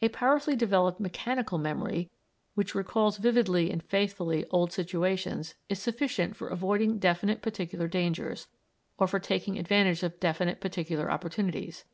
[0.00, 2.12] A powerfully developed mechanical memory,
[2.54, 8.46] which recalls vividly and faithfully old situations, is sufficient for avoiding definite particular dangers,
[8.98, 11.84] or for taking advantage of definite particular opportunities.